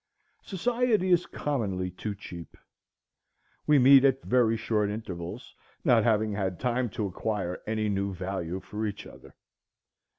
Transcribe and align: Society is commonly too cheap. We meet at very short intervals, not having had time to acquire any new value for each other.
Society 0.41 1.11
is 1.11 1.27
commonly 1.27 1.91
too 1.91 2.15
cheap. 2.15 2.57
We 3.67 3.77
meet 3.77 4.03
at 4.03 4.23
very 4.23 4.57
short 4.57 4.89
intervals, 4.89 5.53
not 5.85 6.03
having 6.03 6.33
had 6.33 6.59
time 6.59 6.89
to 6.97 7.05
acquire 7.05 7.61
any 7.67 7.87
new 7.87 8.11
value 8.11 8.61
for 8.61 8.87
each 8.87 9.05
other. 9.05 9.35